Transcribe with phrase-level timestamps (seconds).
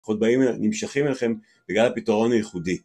[0.00, 1.34] לקוחות באים, נמשכים אליכם
[1.68, 2.78] בגלל הפתרון הייחודי.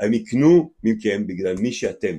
[0.00, 2.18] הם יקנו מכם בגלל מי שאתם.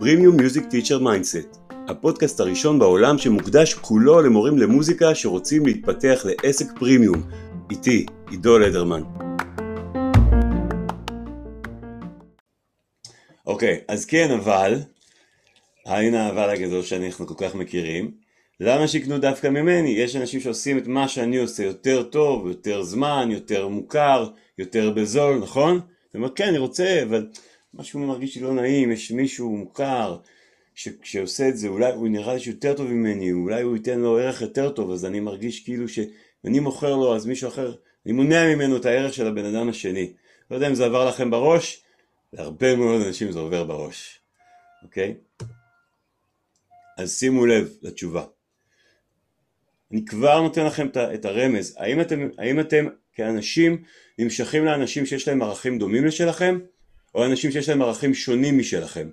[0.00, 7.22] Premium Music Teacher Mindset הפודקאסט הראשון בעולם שמוקדש כולו למורים למוזיקה שרוצים להתפתח לעסק פרימיום.
[7.70, 9.02] איתי, עידו לדרמן.
[13.46, 14.74] אוקיי, אז כן, אבל,
[15.86, 18.10] הנה האבל הגדול שאנחנו כל כך מכירים,
[18.60, 19.90] למה שיקנו דווקא ממני?
[19.90, 24.28] יש אנשים שעושים את מה שאני עושה יותר טוב, יותר זמן, יותר מוכר,
[24.58, 25.80] יותר בזול, נכון?
[26.10, 27.26] אתה אומר, כן, אני רוצה, אבל
[27.74, 30.16] משהו מרגיש לי לא נעים, יש מישהו מוכר
[30.74, 34.42] שכשעושה את זה, אולי הוא נראה לי שיותר טוב ממני, אולי הוא ייתן לו ערך
[34.42, 37.74] יותר טוב, אז אני מרגיש כאילו שאני מוכר לו, אז מישהו אחר,
[38.06, 40.12] אני מונע ממנו את הערך של הבן אדם השני.
[40.50, 41.82] לא יודע אם זה עבר לכם בראש,
[42.32, 44.20] להרבה מאוד אנשים זה עובר בראש,
[44.82, 45.14] אוקיי?
[46.98, 48.24] אז שימו לב לתשובה.
[49.92, 53.82] אני כבר נותן לכם את הרמז, האם אתם, האם אתם כאנשים
[54.18, 56.58] נמשכים לאנשים שיש להם ערכים דומים לשלכם,
[57.14, 59.08] או אנשים שיש להם ערכים שונים משלכם?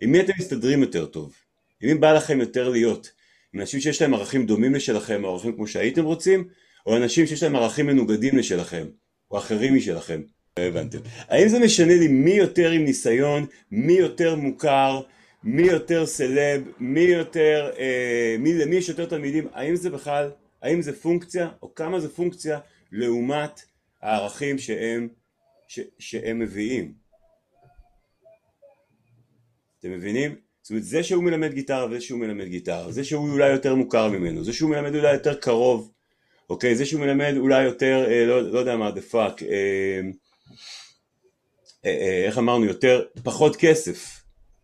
[0.00, 1.32] עם מי אתם מסתדרים יותר טוב?
[1.82, 3.10] עם מי בא לכם יותר להיות?
[3.54, 6.48] עם אנשים שיש להם ערכים דומים לשלכם, או ערכים כמו שהייתם רוצים,
[6.86, 8.86] או אנשים שיש להם ערכים מנוגדים לשלכם,
[9.30, 10.22] או אחרים משלכם?
[10.58, 10.98] לא הבנתם.
[11.28, 15.00] האם זה משנה לי מי יותר עם ניסיון, מי יותר מוכר,
[15.44, 20.30] מי יותר סלב, מי יותר, אה, מי, למי יש יותר תלמידים, האם זה בכלל,
[20.62, 22.58] האם זה פונקציה, או כמה זה פונקציה
[22.92, 23.60] לעומת
[24.02, 25.08] הערכים שהם,
[25.68, 26.92] ש, שהם מביאים.
[29.78, 30.36] אתם מבינים?
[30.62, 34.08] זאת אומרת זה שהוא מלמד גיטרה וזה שהוא מלמד גיטרה, זה שהוא אולי יותר מוכר
[34.08, 35.92] ממנו, זה שהוא מלמד אולי יותר קרוב,
[36.50, 36.76] אוקיי?
[36.76, 40.00] זה שהוא מלמד אולי יותר, אה, לא, לא יודע מה, the fuck, אה,
[41.84, 44.17] אה, אה, איך אמרנו, יותר, פחות כסף,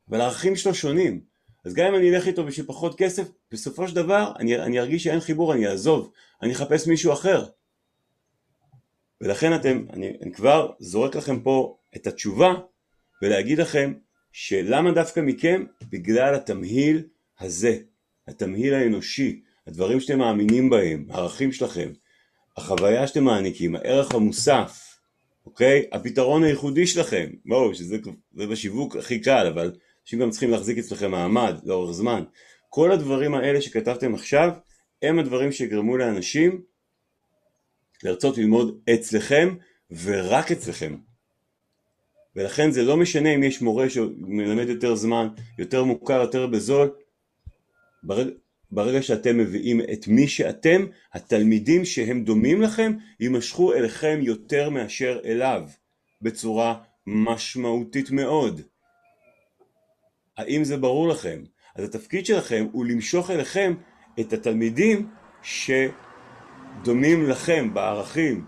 [0.08, 1.20] אבל הערכים שלו שונים.
[1.64, 5.04] אז גם אם אני אלך איתו בשביל פחות כסף, בסופו של דבר אני, אני ארגיש
[5.04, 7.44] שאין חיבור, אני אעזוב, אני אחפש מישהו אחר.
[9.20, 12.54] ולכן אתם, אני, אני כבר זורק לכם פה את התשובה
[13.22, 13.92] ולהגיד לכם
[14.32, 15.64] שלמה דווקא מכם?
[15.90, 17.02] בגלל התמהיל
[17.40, 17.78] הזה,
[18.28, 21.92] התמהיל האנושי, הדברים שאתם מאמינים בהם, הערכים שלכם,
[22.56, 24.98] החוויה שאתם מעניקים, הערך המוסף,
[25.46, 25.86] אוקיי?
[25.92, 27.96] הפתרון הייחודי שלכם, בואו, שזה
[28.32, 29.72] בשיווק הכי קל, אבל
[30.04, 32.24] אנשים גם צריכים להחזיק אצלכם מעמד לאורך זמן.
[32.70, 34.50] כל הדברים האלה שכתבתם עכשיו
[35.02, 36.62] הם הדברים שיגרמו לאנשים
[38.02, 39.54] לרצות ללמוד אצלכם
[40.04, 40.96] ורק אצלכם.
[42.36, 45.28] ולכן זה לא משנה אם יש מורה שמלמד יותר זמן,
[45.58, 46.90] יותר מוכר, יותר בזול,
[48.02, 48.30] ברגע,
[48.70, 55.68] ברגע שאתם מביאים את מי שאתם, התלמידים שהם דומים לכם יימשכו אליכם יותר מאשר אליו,
[56.22, 58.60] בצורה משמעותית מאוד.
[60.36, 61.42] האם זה ברור לכם?
[61.76, 63.74] אז התפקיד שלכם הוא למשוך אליכם
[64.20, 65.08] את התלמידים
[65.42, 68.44] שדומים לכם בערכים,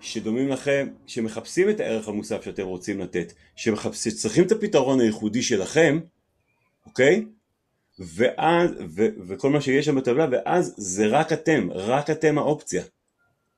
[0.00, 6.00] שדומים לכם, שמחפשים את הערך המוסף שאתם רוצים לתת, שצריכים את הפתרון הייחודי שלכם,
[6.86, 7.24] אוקיי?
[7.98, 12.82] ואז, ו, וכל מה שיש שם בטבלה, ואז זה רק אתם, רק אתם האופציה.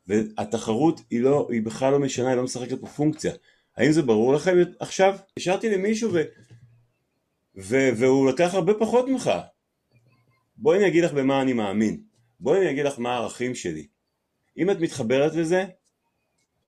[0.06, 3.32] והתחרות היא לא, היא בכלל לא משנה, היא לא משחקת פה פונקציה.
[3.76, 5.16] האם זה ברור לכם עכשיו?
[5.36, 6.22] השארתי למישהו ו...
[7.56, 9.30] והוא לקח הרבה פחות ממך.
[10.56, 12.02] בואי אני אגיד לך במה אני מאמין.
[12.40, 13.86] בואי אני אגיד לך מה הערכים שלי.
[14.56, 15.64] אם את מתחברת לזה,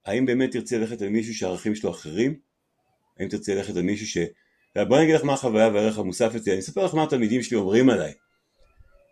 [0.04, 2.38] האם באמת תרצי ללכת על מישהו שהערכים שלו אחרים?
[3.18, 4.18] האם תרצי ללכת על מישהו ש...
[4.88, 7.56] בואי אני אגיד לך מה החוויה והערך המוסף אצלי, אני אספר לך מה התלמידים שלי
[7.56, 8.12] אומרים עליי.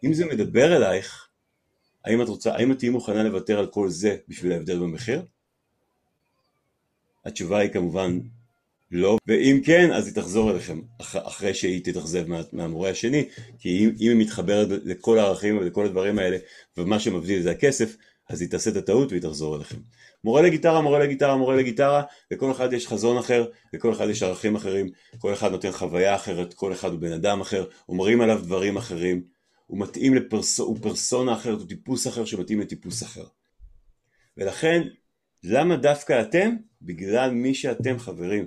[0.04, 1.28] אם זה מדבר אלייך,
[2.04, 5.22] האם את רוצה, האם את תהיי מוכנה לוותר על כל זה בשביל ההבדל במחיר?
[7.24, 8.18] התשובה היא כמובן
[8.97, 13.28] לא, ואם כן אז היא תחזור אליכם אח, אחרי שהיא תתאכזב מה, מהמורה השני
[13.59, 16.37] כי אם, אם היא מתחברת לכל הערכים ולכל הדברים האלה
[16.77, 17.97] ומה שמבדיל זה הכסף
[18.28, 19.77] אז היא תעשה את הטעות והיא תחזור אליכם.
[20.25, 24.56] מורה לגיטרה, מורה לגיטרה, מורה לגיטרה, לכל אחד יש חזון אחר, לכל אחד יש ערכים
[24.56, 24.88] אחרים,
[25.19, 29.22] כל אחד נותן חוויה אחרת, כל אחד הוא בן אדם אחר, אומרים עליו דברים אחרים,
[29.66, 30.61] הוא מתאים לפרס...
[30.61, 33.25] הוא פרסונה אחרת, הוא טיפוס אחר שמתאים לטיפוס אחר.
[34.37, 34.82] ולכן,
[35.44, 36.55] למה דווקא אתם?
[36.82, 38.47] בגלל מי שאתם חברים.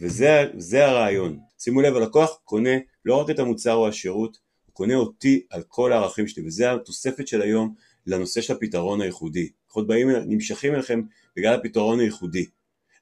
[0.00, 1.38] וזה הרעיון.
[1.58, 5.92] שימו לב, הלקוח קונה לא רק את המוצר או השירות, הוא קונה אותי על כל
[5.92, 7.74] הערכים שלי, וזה התוספת של היום
[8.06, 9.48] לנושא של הפתרון הייחודי.
[9.64, 11.02] לקוחות באים, נמשכים אליכם
[11.36, 12.46] בגלל הפתרון הייחודי.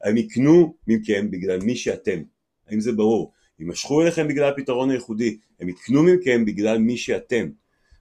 [0.04, 2.22] הם יקנו מכם בגלל מי שאתם.
[2.68, 3.32] האם זה ברור?
[3.58, 7.48] יימשכו אליכם בגלל הפתרון הייחודי, הם יקנו מכם בגלל מי שאתם.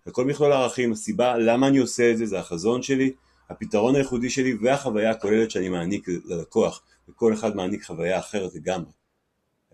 [0.08, 3.12] וכל מכלול הערכים, הסיבה למה אני עושה את זה, זה החזון שלי,
[3.50, 6.84] הפתרון הייחודי שלי והחוויה הכוללת שאני מעניק ללקוח.
[7.10, 8.92] וכל אחד מעניק חוויה אחרת לגמרי.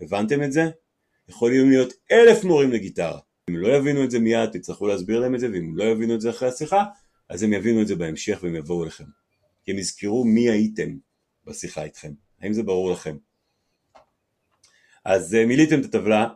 [0.00, 0.70] הבנתם את זה?
[1.28, 3.20] יכולים להיות אלף מורים לגיטרה,
[3.50, 6.20] אם לא יבינו את זה מיד, תצטרכו להסביר להם את זה, ואם לא יבינו את
[6.20, 6.84] זה אחרי השיחה,
[7.28, 9.04] אז הם יבינו את זה בהמשך והם יבואו אליכם.
[9.64, 10.96] כי הם יזכרו מי הייתם
[11.46, 12.12] בשיחה איתכם.
[12.40, 13.16] האם זה ברור לכם?
[15.04, 16.28] אז אה, מילאתם את הטבלה,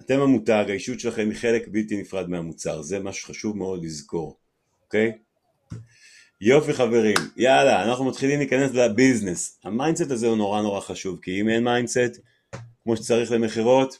[0.00, 4.38] אתם המותג, האישות שלכם היא חלק בלתי נפרד מהמוצר, זה משהו שחשוב מאוד לזכור,
[4.84, 5.12] אוקיי?
[6.40, 9.60] יופי חברים, יאללה, אנחנו מתחילים להיכנס לביזנס.
[9.64, 12.20] ה mindset הזה הוא נורא נורא חשוב, כי אם אין mindset,
[12.84, 13.98] כמו שצריך למכירות,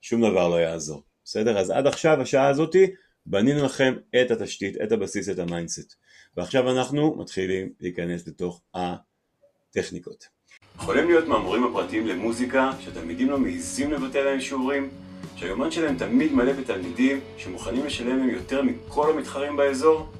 [0.00, 1.58] שום דבר לא יעזור, בסדר?
[1.58, 2.86] אז עד עכשיו, השעה הזאתי,
[3.26, 5.94] בנינו לכם את התשתית, את הבסיס, את ה mindset.
[6.36, 10.28] ועכשיו אנחנו מתחילים להיכנס לתוך הטכניקות.
[10.76, 14.90] יכולים להיות מהמורים הפרטיים למוזיקה, שהתלמידים לא מעיזים לבטל להם שיעורים,
[15.36, 20.12] שהיומן שלהם תמיד מלא בתלמידים שמוכנים לשלם להם יותר מכל המתחרים באזור?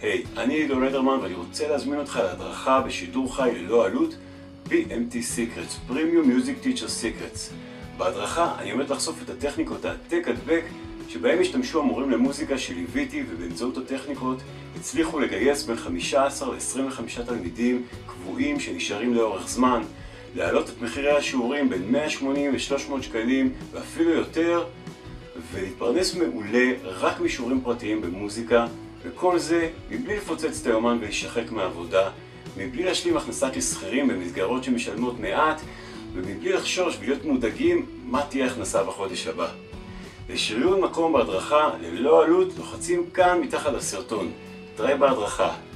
[0.00, 4.14] היי, hey, אני עידו לדרמן ואני רוצה להזמין אותך להדרכה בשידור חי ללא עלות
[4.68, 7.52] PMT Secrets, Premium Music Teacher Secrets.
[7.96, 10.64] בהדרכה אני עומד לחשוף את הטכניקות העתק הדבק
[11.08, 14.38] שבהם השתמשו המורים למוזיקה שליוויתי ובאמצעות הטכניקות
[14.76, 19.82] הצליחו לגייס בין 15 ל-25 תלמידים קבועים שנשארים לאורך זמן,
[20.34, 24.64] להעלות את מחירי השיעורים בין 180 ל-300 שקלים ואפילו יותר
[25.52, 28.66] ולהתפרנס מעולה רק משיעורים פרטיים במוזיקה
[29.02, 32.10] וכל זה מבלי לפוצץ את היומן ולהישחק מעבודה,
[32.56, 35.60] מבלי להשלים הכנסה כשכירים במסגרות שמשלמות מעט
[36.14, 39.48] ומבלי לחשוש ולהיות מודאגים מה תהיה הכנסה בחודש הבא.
[40.30, 44.30] לשריון מקום בהדרכה ללא עלות לוחצים כאן מתחת לסרטון.
[44.76, 45.67] תראה בהדרכה.